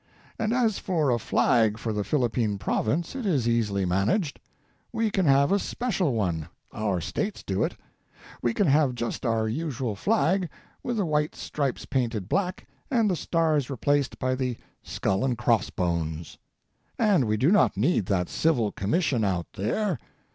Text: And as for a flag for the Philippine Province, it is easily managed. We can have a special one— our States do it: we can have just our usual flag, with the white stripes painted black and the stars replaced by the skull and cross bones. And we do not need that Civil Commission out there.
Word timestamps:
And 0.39 0.51
as 0.51 0.79
for 0.79 1.11
a 1.11 1.19
flag 1.19 1.77
for 1.77 1.93
the 1.93 2.03
Philippine 2.03 2.57
Province, 2.57 3.15
it 3.15 3.23
is 3.27 3.47
easily 3.47 3.85
managed. 3.85 4.39
We 4.91 5.11
can 5.11 5.27
have 5.27 5.51
a 5.51 5.59
special 5.59 6.13
one— 6.15 6.47
our 6.71 6.99
States 6.99 7.43
do 7.43 7.63
it: 7.63 7.75
we 8.41 8.51
can 8.55 8.65
have 8.65 8.95
just 8.95 9.27
our 9.27 9.47
usual 9.47 9.95
flag, 9.95 10.49
with 10.81 10.97
the 10.97 11.05
white 11.05 11.35
stripes 11.35 11.85
painted 11.85 12.27
black 12.27 12.67
and 12.89 13.11
the 13.11 13.15
stars 13.15 13.69
replaced 13.69 14.17
by 14.17 14.33
the 14.33 14.57
skull 14.81 15.23
and 15.23 15.37
cross 15.37 15.69
bones. 15.69 16.39
And 16.97 17.25
we 17.25 17.37
do 17.37 17.51
not 17.51 17.77
need 17.77 18.07
that 18.07 18.27
Civil 18.27 18.71
Commission 18.71 19.23
out 19.23 19.53
there. 19.53 19.99